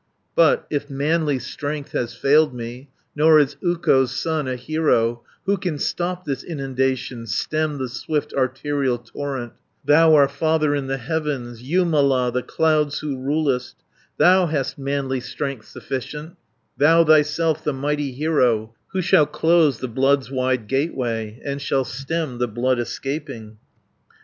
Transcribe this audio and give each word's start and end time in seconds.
"But 0.33 0.65
if 0.71 0.89
manly 0.89 1.37
strength 1.37 1.91
has 1.91 2.15
failed 2.15 2.55
me, 2.55 2.89
Nor 3.15 3.37
is 3.37 3.55
Ukko's 3.63 4.09
son 4.19 4.47
a 4.47 4.55
hero, 4.55 5.21
Who 5.45 5.57
can 5.57 5.77
stop 5.77 6.25
this 6.25 6.43
inundation, 6.43 7.27
Stem 7.27 7.77
the 7.77 7.87
swift 7.87 8.33
arterial 8.33 8.97
torrent, 8.97 9.53
Thou 9.85 10.15
our 10.15 10.27
Father 10.27 10.73
in 10.73 10.87
the 10.87 10.97
heavens, 10.97 11.61
Jumala, 11.61 12.31
the 12.33 12.41
clouds 12.41 12.97
who 13.01 13.15
rulest, 13.21 13.75
Thou 14.17 14.47
hast 14.47 14.75
manly 14.79 15.19
strength 15.19 15.67
sufficient, 15.67 16.35
Thou 16.79 17.03
thyself 17.03 17.63
the 17.63 17.71
mighty 17.71 18.11
hero, 18.11 18.69
400 18.85 18.85
Who 18.93 19.01
shall 19.03 19.25
close 19.27 19.81
the 19.81 19.87
blood's 19.87 20.31
wide 20.31 20.65
gateway, 20.65 21.39
And 21.45 21.61
shall 21.61 21.83
stem 21.83 22.39
the 22.39 22.47
blood 22.47 22.79
escaping. 22.79 23.59